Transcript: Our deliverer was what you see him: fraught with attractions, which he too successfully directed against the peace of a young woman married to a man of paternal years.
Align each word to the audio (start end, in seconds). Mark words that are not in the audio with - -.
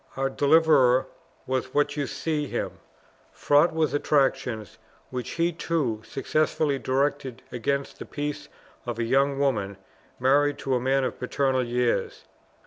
Our 0.17 0.31
deliverer 0.31 1.05
was 1.45 1.75
what 1.75 1.95
you 1.95 2.07
see 2.07 2.47
him: 2.47 2.79
fraught 3.31 3.71
with 3.71 3.93
attractions, 3.93 4.79
which 5.11 5.33
he 5.33 5.53
too 5.53 6.01
successfully 6.03 6.79
directed 6.79 7.43
against 7.51 7.99
the 7.99 8.05
peace 8.07 8.49
of 8.87 8.97
a 8.97 9.03
young 9.03 9.37
woman 9.37 9.77
married 10.19 10.57
to 10.57 10.73
a 10.73 10.79
man 10.79 11.03
of 11.03 11.19
paternal 11.19 11.63
years. 11.63 12.25